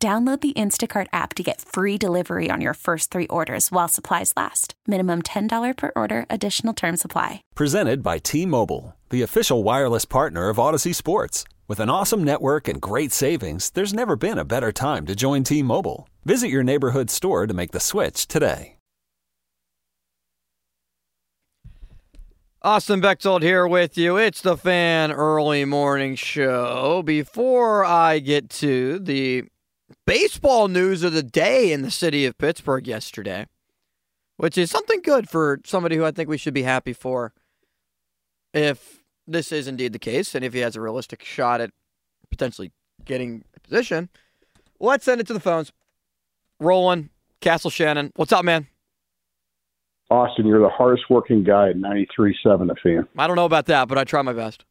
[0.00, 4.32] Download the Instacart app to get free delivery on your first three orders while supplies
[4.36, 4.74] last.
[4.86, 7.42] Minimum $10 per order, additional term supply.
[7.56, 11.42] Presented by T Mobile, the official wireless partner of Audacy Sports.
[11.66, 15.42] With an awesome network and great savings, there's never been a better time to join
[15.42, 16.08] T Mobile.
[16.24, 18.76] Visit your neighborhood store to make the switch today.
[22.62, 24.16] Austin Bechtold here with you.
[24.16, 27.02] It's the Fan Early Morning Show.
[27.04, 29.44] Before I get to the
[30.06, 33.46] baseball news of the day in the city of Pittsburgh yesterday,
[34.36, 37.32] which is something good for somebody who I think we should be happy for
[38.52, 41.70] if this is indeed the case and if he has a realistic shot at
[42.30, 42.72] potentially
[43.04, 44.08] getting a position.
[44.80, 45.72] Let's send it to the phones.
[46.60, 48.12] Roland, Castle Shannon.
[48.16, 48.66] What's up, man?
[50.10, 52.34] Austin, you're the hardest working guy at 93.7
[52.66, 53.08] The Fan.
[53.16, 54.64] I don't know about that, but I try my best.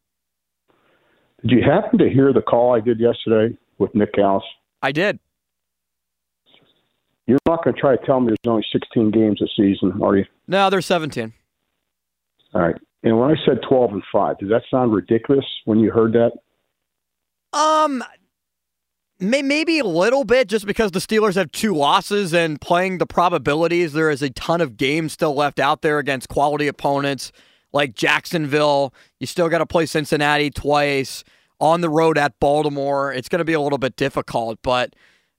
[1.42, 4.42] Did you happen to hear the call I did yesterday with Nick Callis?
[4.82, 5.18] I did.
[7.26, 10.16] You're not going to try to tell me there's only 16 games a season, are
[10.16, 10.24] you?
[10.46, 11.32] No, there's 17.
[12.54, 12.76] All right.
[13.02, 16.32] And when I said 12 and 5, does that sound ridiculous when you heard that?
[17.52, 18.02] Um,
[19.20, 23.06] may, maybe a little bit just because the Steelers have two losses and playing the
[23.06, 27.30] probabilities, there is a ton of games still left out there against quality opponents
[27.72, 28.94] like Jacksonville.
[29.20, 31.24] You still got to play Cincinnati twice
[31.60, 33.12] on the road at Baltimore.
[33.12, 34.94] It's going to be a little bit difficult, but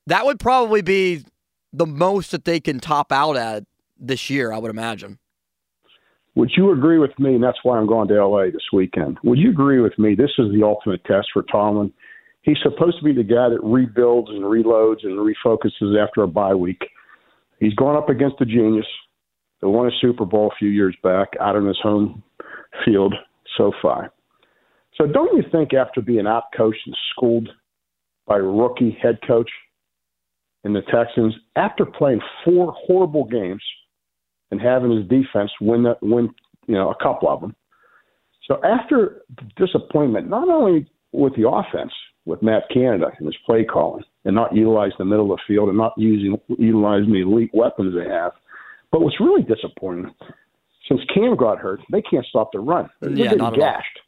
[0.08, 1.24] that would probably be
[1.72, 3.64] the most that they can top out at
[4.00, 5.20] this year, I would imagine.
[6.36, 7.36] Would you agree with me?
[7.36, 9.18] And that's why I'm going to LA this weekend.
[9.24, 10.16] Would you agree with me?
[10.16, 11.92] This is the ultimate test for Tomlin.
[12.42, 16.56] He's supposed to be the guy that rebuilds and reloads and refocuses after a bye
[16.56, 16.82] week.
[17.60, 18.86] He's going up against a genius
[19.60, 22.24] that won a Super Bowl a few years back out on his home
[22.86, 23.14] field,
[23.58, 24.08] SoFi.
[25.00, 27.50] So don't you think after being out coached and schooled
[28.28, 29.50] by a rookie head coach
[30.64, 33.64] in the Texans, after playing four horrible games
[34.52, 36.30] and having his defense win that win,
[36.68, 37.56] you know, a couple of them.
[38.46, 39.22] So after
[39.56, 41.94] disappointment, not only with the offense,
[42.26, 45.70] with Matt Canada and his play calling, and not utilizing the middle of the field
[45.70, 48.34] and not using utilizing the elite weapons they have,
[48.92, 50.14] but what's really disappointing,
[50.88, 52.90] since Cam got hurt, they can't stop the run.
[53.00, 53.72] They're Yeah, getting not at all.
[53.72, 54.00] gashed.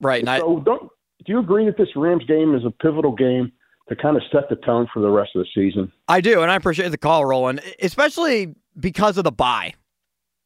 [0.00, 0.20] Right.
[0.20, 0.90] And I, So don't
[1.24, 3.50] do you agree that this Rams game is a pivotal game
[3.88, 5.92] to kind of set the tone for the rest of the season?
[6.08, 9.74] I do, and I appreciate the call, Roland, especially because of the bye.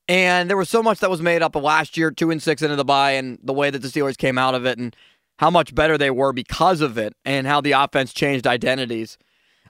[0.09, 2.63] And there was so much that was made up of last year, two and six
[2.63, 4.97] into the bye, and the way that the Steelers came out of it, and
[5.39, 9.19] how much better they were because of it, and how the offense changed identities.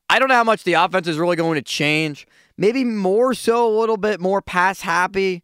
[0.08, 2.26] I don't know how much the offense is really going to change.
[2.56, 5.42] Maybe more so, a little bit more pass happy,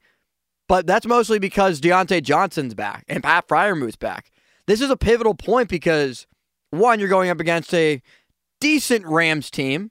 [0.68, 4.30] but that's mostly because Diontae Johnson's back and Pat Freiermuth's back.
[4.66, 6.26] This is a pivotal point because
[6.70, 8.02] one, you're going up against a
[8.60, 9.90] decent Rams team.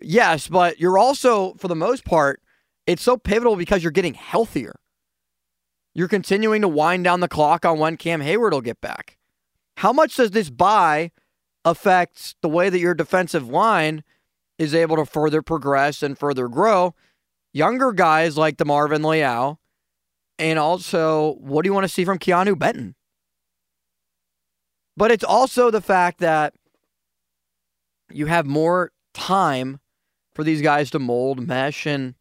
[0.00, 2.42] Yes, but you're also, for the most part,
[2.86, 4.74] it's so pivotal because you're getting healthier.
[5.94, 9.18] You're continuing to wind down the clock on when Cam Hayward will get back.
[9.78, 11.12] How much does this bye
[11.64, 14.02] affect the way that your defensive line
[14.58, 16.94] is able to further progress and further grow?
[17.52, 19.60] Younger guys like DeMarvin Leal,
[20.42, 22.96] and also what do you want to see from Keanu Benton?
[24.96, 26.52] But it's also the fact that
[28.10, 29.78] you have more time
[30.34, 32.14] for these guys to mold, mesh, and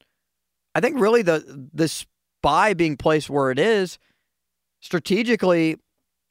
[0.76, 3.98] I think really the the spy being placed where it is
[4.80, 5.78] strategically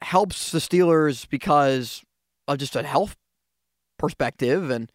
[0.01, 2.03] helps the Steelers because
[2.47, 3.17] of just a health
[3.99, 4.91] perspective and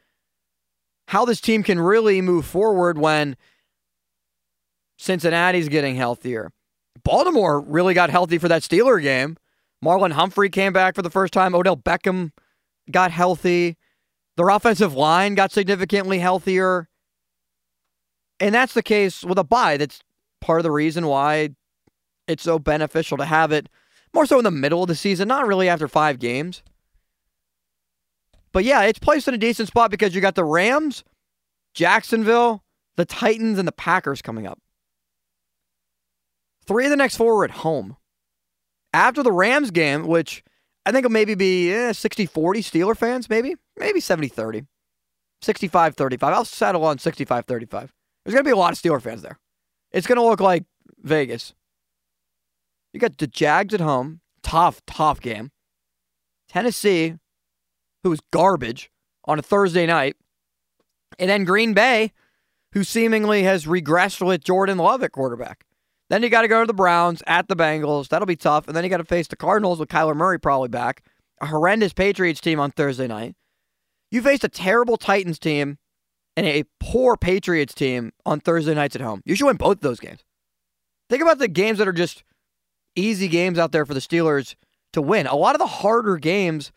[1.09, 3.37] how this team can really move forward when
[4.99, 6.53] Cincinnati's getting healthier.
[7.07, 9.37] Baltimore really got healthy for that Steeler game.
[9.83, 11.55] Marlon Humphrey came back for the first time.
[11.55, 12.33] Odell Beckham
[12.91, 13.77] got healthy.
[14.37, 16.89] Their offensive line got significantly healthier.
[18.41, 19.77] And that's the case with a bye.
[19.77, 20.01] That's
[20.41, 21.51] part of the reason why
[22.27, 23.69] it's so beneficial to have it
[24.13, 26.65] more so in the middle of the season, not really after five games.
[28.51, 31.05] But yeah, it's placed in a decent spot because you got the Rams,
[31.73, 32.65] Jacksonville,
[32.97, 34.59] the Titans, and the Packers coming up.
[36.67, 37.97] Three of the next four are at home.
[38.93, 40.43] After the Rams game, which
[40.85, 44.65] I think will maybe be eh, 60 40 Steeler fans, maybe, maybe 70 30.
[45.43, 46.33] 65 35.
[46.33, 47.93] I'll settle on 65 35.
[48.25, 49.39] There's going to be a lot of Steeler fans there.
[49.93, 50.65] It's going to look like
[50.99, 51.55] Vegas.
[52.93, 54.21] You got the Jags at home.
[54.43, 55.51] Tough, tough game.
[56.49, 57.17] Tennessee,
[58.03, 58.91] who was garbage
[59.27, 60.17] on a Thursday night.
[61.19, 62.13] And then Green Bay,
[62.73, 65.66] who seemingly has regressed with Jordan Love at quarterback.
[66.09, 68.09] Then you got to go to the Browns at the Bengals.
[68.09, 68.69] That'll be tough.
[68.69, 71.03] And then you got to face the Cardinals with Kyler Murray probably back.
[71.41, 73.35] A horrendous Patriots team on Thursday night.
[74.11, 75.79] You faced a terrible Titans team
[76.37, 79.21] and a poor Patriots team on Thursday nights at home.
[79.25, 80.21] You should win both those games.
[81.09, 82.23] Think about the games that are just
[82.95, 84.55] easy games out there for the Steelers
[84.93, 85.27] to win.
[85.27, 86.73] A lot of the harder games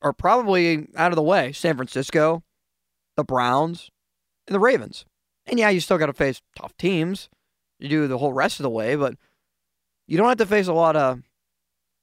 [0.00, 1.52] are probably out of the way.
[1.52, 2.42] San Francisco,
[3.16, 3.90] the Browns,
[4.46, 5.04] and the Ravens.
[5.46, 7.28] And yeah, you still got to face tough teams.
[7.82, 9.16] You do the whole rest of the way, but
[10.06, 11.20] you don't have to face a lot of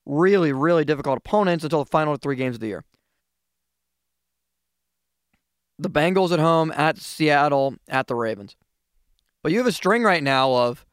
[0.05, 2.83] really, really difficult opponents until the final three games of the year.
[5.77, 8.57] The Bengals at home, at Seattle, at the Ravens.
[9.41, 10.85] But you have a string right now of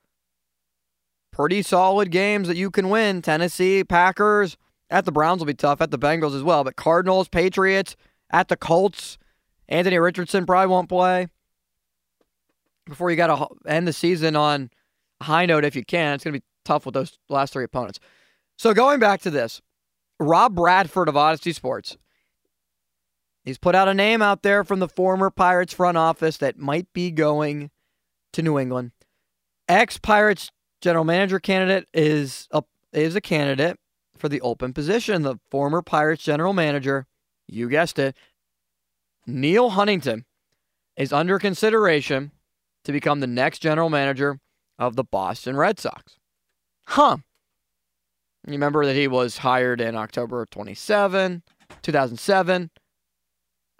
[1.32, 3.22] pretty solid games that you can win.
[3.22, 4.56] Tennessee, Packers,
[4.88, 6.62] at the Browns will be tough, at the Bengals as well.
[6.62, 7.96] But Cardinals, Patriots,
[8.30, 9.18] at the Colts,
[9.68, 11.26] Anthony Richardson probably won't play.
[12.84, 14.70] Before you got to end the season on
[15.22, 18.00] high note if you can, it's going to be tough with those last three opponents.
[18.58, 19.60] So going back to this,
[20.18, 21.96] Rob Bradford of Audacy Sports.
[23.44, 26.92] He's put out a name out there from the former Pirates front office that might
[26.92, 27.70] be going
[28.32, 28.90] to New England.
[29.68, 33.78] Ex Pirates general manager candidate is a is a candidate
[34.16, 35.22] for the open position.
[35.22, 37.06] The former Pirates general manager,
[37.46, 38.16] you guessed it,
[39.26, 40.24] Neal Huntington,
[40.96, 42.32] is under consideration
[42.84, 44.40] to become the next general manager
[44.78, 46.16] of the Boston Red Sox.
[46.86, 47.18] Huh.
[48.46, 51.42] You remember that he was hired in October 27,
[51.82, 52.70] 2007,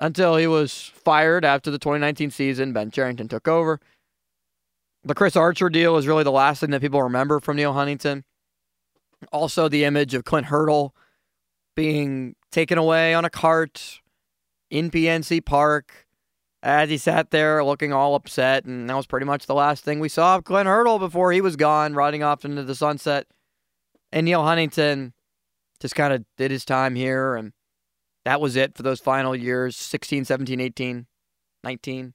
[0.01, 2.73] until he was fired after the 2019 season.
[2.73, 3.81] Ben Cherington took over.
[5.05, 8.25] The Chris Archer deal is really the last thing that people remember from Neal Huntington.
[9.31, 10.95] Also, the image of Clint Hurdle
[11.77, 14.01] being taken away on a cart
[14.69, 16.06] in PNC Park
[16.67, 18.65] as he sat there looking all upset.
[18.65, 21.41] And that was pretty much the last thing we saw of Clint Hurdle before he
[21.41, 23.29] was gone, riding off into the sunset.
[24.11, 25.15] And Neal Huntington
[25.81, 27.53] just kind of did his time here, and
[28.25, 31.07] that was it for those final years 16, 17, 18,
[31.63, 32.15] 19.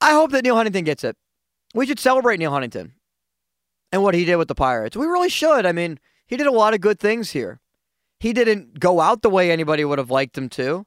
[0.00, 1.16] I hope that Neal Huntington gets it.
[1.74, 2.94] We should celebrate Neal Huntington
[3.92, 4.96] and what he did with the Pirates.
[4.96, 5.66] We really should.
[5.66, 7.60] I mean, he did a lot of good things here.
[8.20, 10.86] He didn't go out the way anybody would have liked him to,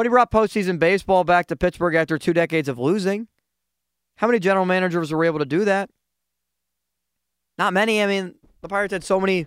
[0.00, 3.28] but he brought postseason baseball back to Pittsburgh after two decades of losing.
[4.16, 5.90] How many general managers were able to do that?
[7.58, 8.02] Not many.
[8.02, 9.46] I mean, the Pirates had so many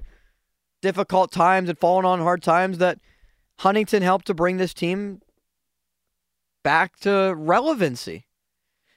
[0.83, 2.99] difficult times and fallen on hard times that
[3.61, 5.21] Huntington helped to bring this team
[6.63, 8.27] back to relevancy.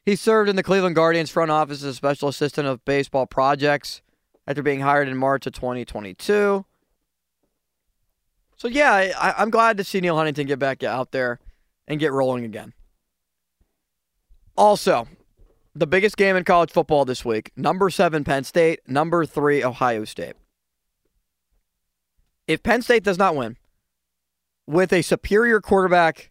[0.05, 4.03] He served in the Cleveland Guardians front office as a special assistant of baseball projects
[4.47, 6.67] after being hired in March of 2022.
[8.59, 11.41] So, yeah, I, am glad to see Neal Huntington get back out there
[11.87, 12.73] and get rolling again.
[14.57, 15.07] Also,
[15.75, 20.05] the biggest game in college football this week number seven, Penn State, number three, Ohio
[20.05, 20.35] State.
[22.47, 23.57] If Penn State does not win
[24.67, 26.31] with a superior quarterback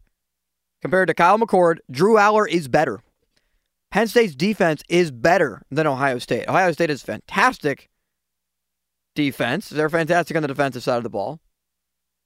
[0.82, 3.02] compared to Kyle McCord, Drew Allar is better.
[3.92, 6.48] Penn State's defense is better than Ohio State.
[6.48, 7.90] Ohio State is fantastic
[9.16, 9.70] defense.
[9.70, 11.40] They're fantastic on the defensive side of the ball.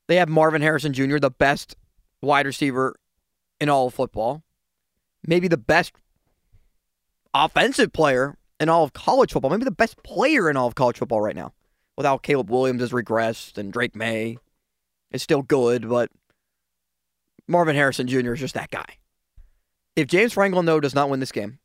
[0.07, 1.75] They have Marvin Harrison Jr., the best
[2.21, 2.99] wide receiver
[3.60, 4.44] in all of football,
[5.25, 5.94] maybe the best
[7.34, 10.98] offensive player in all of college football, maybe the best player in all of college
[10.98, 11.54] football right now.
[11.98, 14.38] Without Caleb Williams has regressed and Drake Maye
[15.12, 16.10] is still good, but
[17.48, 18.34] Marvin Harrison Jr.
[18.34, 18.86] is just that guy.
[19.96, 21.60] If James Franklin, though, does not win this game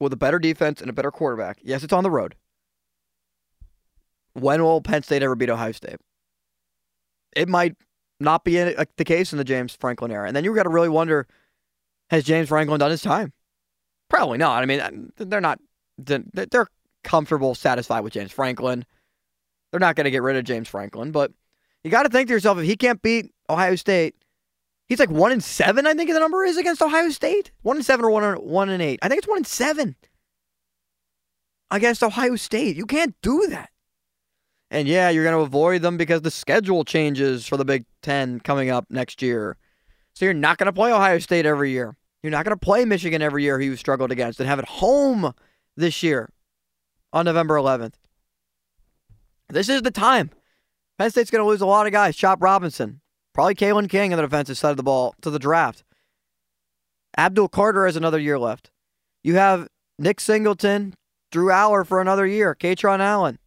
[0.00, 2.36] with a better defense and a better quarterback, yes, it's on the road.
[4.32, 5.96] When will Penn State ever beat Ohio State?
[7.34, 7.76] It might
[8.20, 10.26] not be the case in the James Franklin era.
[10.26, 11.26] And then you've got to really wonder
[12.10, 13.32] has James Franklin done his time?
[14.08, 14.62] Probably not.
[14.62, 15.58] I mean, they're not.
[15.98, 16.68] They're
[17.02, 18.84] comfortable, satisfied with James Franklin.
[19.70, 21.32] They're not going to get rid of James Franklin, but
[21.82, 24.14] you got to think to yourself if he can't beat Ohio State,
[24.86, 25.86] he's like one in seven.
[25.86, 27.50] I think the number is against Ohio State.
[27.62, 29.00] One in seven or one in, one in eight.
[29.02, 29.96] I think it's one in seven
[31.70, 32.76] against Ohio State.
[32.76, 33.70] You can't do that.
[34.70, 38.40] And yeah, you're going to avoid them because the schedule changes for the Big Ten
[38.40, 39.56] coming up next year.
[40.14, 41.96] So you're not going to play Ohio State every year.
[42.22, 44.64] You're not going to play Michigan every year, who you struggled against, and have it
[44.66, 45.32] home
[45.76, 46.30] this year
[47.12, 47.94] on November 11th.
[49.48, 50.30] This is the time.
[50.98, 52.16] Penn State's going to lose a lot of guys.
[52.16, 53.00] Chop Robinson,
[53.36, 55.84] Probably Kalen King on the defensive side of the ball to the draft.
[57.18, 58.70] Abdul Carter has another year left.
[59.22, 59.68] You have
[59.98, 60.94] Nick Singleton,
[61.30, 63.38] Drew Allar for another year, Kaytron Allen.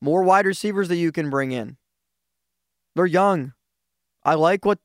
[0.00, 1.76] More wide receivers that you can bring in.
[2.94, 3.52] They're young.
[4.24, 4.78] I like what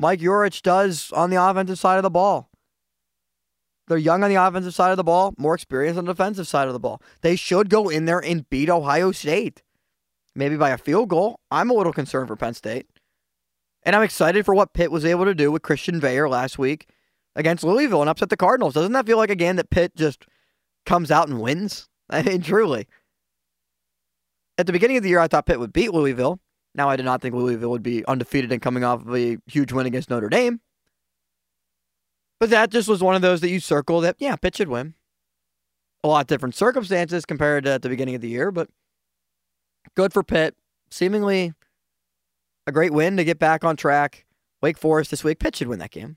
[0.00, 2.50] Mike Yurcich does on the offensive side of the ball.
[3.88, 6.66] They're young on the offensive side of the ball, more experienced on the defensive side
[6.66, 7.02] of the ball.
[7.22, 9.62] They should go in there and beat Ohio State.
[10.34, 11.40] Maybe by a field goal.
[11.50, 12.86] I'm a little concerned for Penn State.
[13.82, 16.88] And I'm excited for what Pitt was able to do with Christian Veilleux last week
[17.34, 18.74] against Louisville and upset the Cardinals.
[18.74, 20.26] Doesn't that feel like a game that Pitt just
[20.84, 21.88] comes out and wins?
[22.10, 22.86] I mean, truly.
[24.58, 26.40] At the beginning of the year, I thought Pitt would beat Louisville.
[26.74, 29.72] Now, I did not think Louisville would be undefeated and coming off of a huge
[29.72, 30.60] win against Notre Dame.
[32.40, 34.94] But that just was one of those that you circle that, yeah, Pitt should win.
[36.04, 38.68] A lot different circumstances compared to at the beginning of the year, but
[39.96, 40.54] good for Pitt.
[40.90, 41.52] Seemingly
[42.66, 44.24] a great win to get back on track.
[44.62, 45.38] Wake Forest this week.
[45.38, 46.16] Pitt should win that game.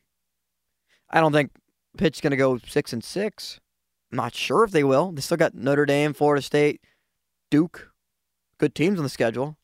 [1.09, 1.51] I don't think
[1.97, 3.59] Pitt's going to go six and six.
[4.11, 5.11] I'm not sure if they will.
[5.11, 6.81] They still got Notre Dame, Florida State,
[7.49, 7.90] Duke,
[8.61, 9.57] good teams on the schedule.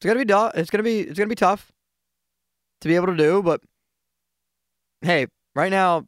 [0.00, 1.70] It's gonna be it's gonna be it's gonna be tough
[2.80, 3.60] to be able to do, but
[5.02, 6.06] hey, right now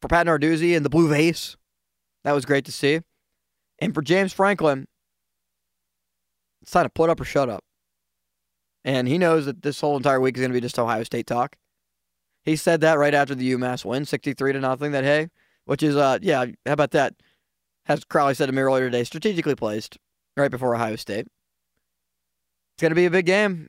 [0.00, 1.56] for Pat Narduzzi and the Blue Vase,
[2.22, 3.00] that was great to see.
[3.80, 4.86] And for James Franklin,
[6.62, 7.64] it's time to put up or shut up.
[8.84, 11.26] And he knows that this whole entire week is going to be just Ohio State
[11.26, 11.56] talk.
[12.42, 15.28] He said that right after the UMass win, 63 to nothing, that, hey,
[15.64, 17.14] which is, uh, yeah, how about that?
[17.86, 19.98] As Crowley said to me earlier today, strategically placed
[20.36, 21.26] right before Ohio State.
[22.74, 23.68] It's going to be a big game.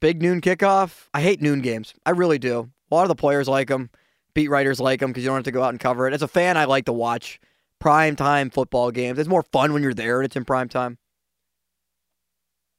[0.00, 1.08] Big noon kickoff.
[1.14, 1.94] I hate noon games.
[2.04, 2.70] I really do.
[2.90, 3.90] A lot of the players like them.
[4.34, 6.14] Beat writers like them because you don't have to go out and cover it.
[6.14, 7.40] As a fan, I like to watch
[7.78, 9.18] prime time football games.
[9.18, 10.98] It's more fun when you're there and it's in prime time.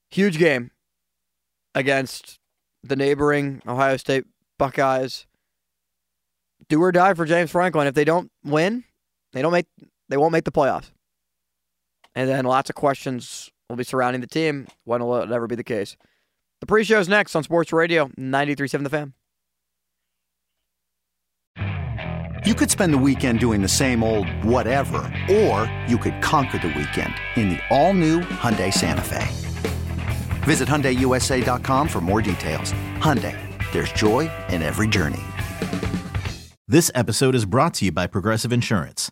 [0.09, 0.71] Huge game
[1.73, 2.39] against
[2.83, 4.25] the neighboring Ohio State
[4.57, 5.25] Buckeyes.
[6.69, 7.87] Do or die for James Franklin.
[7.87, 8.83] If they don't win,
[9.33, 9.67] they don't make
[10.09, 10.91] they won't make the playoffs.
[12.15, 14.67] And then lots of questions will be surrounding the team.
[14.85, 15.95] When will it ever be the case?
[16.61, 19.13] The pre-show is next on Sports Radio 93.7 The Fan.
[22.45, 24.97] You could spend the weekend doing the same old whatever,
[25.29, 29.27] or you could conquer the weekend in the all-new Hyundai Santa Fe.
[30.45, 32.71] Visit HyundaiUSA.com for more details.
[32.99, 33.37] Hyundai,
[33.73, 35.23] there's joy in every journey.
[36.67, 39.11] This episode is brought to you by Progressive Insurance.